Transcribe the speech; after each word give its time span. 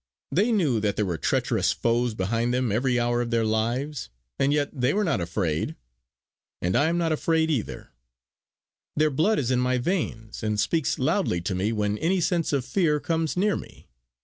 They 0.31 0.51
knew 0.51 0.79
that 0.79 0.95
there 0.95 1.05
were 1.05 1.19
treacherous 1.19 1.71
foes 1.73 2.15
behind 2.15 2.55
them 2.55 2.71
every 2.71 2.99
hour 2.99 3.21
of 3.21 3.29
their 3.29 3.45
lives; 3.45 4.09
and 4.39 4.51
yet 4.51 4.71
they 4.73 4.95
were 4.95 5.03
not 5.03 5.21
afraid. 5.21 5.75
And 6.59 6.75
I 6.75 6.85
am 6.89 6.97
not 6.97 7.11
afraid 7.11 7.51
either. 7.51 7.91
Their 8.95 9.11
blood 9.11 9.37
is 9.37 9.51
in 9.51 9.59
my 9.59 9.77
veins, 9.77 10.41
and 10.41 10.59
speaks 10.59 10.97
loudly 10.97 11.39
to 11.41 11.53
me 11.53 11.71
when 11.71 11.99
any 11.99 12.19
sense 12.19 12.51
of 12.51 12.65
fear 12.65 12.99
comes 12.99 13.37
near 13.37 13.55
me. 13.55 13.89